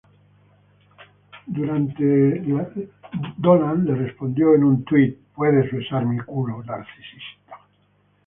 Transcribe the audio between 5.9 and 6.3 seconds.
mi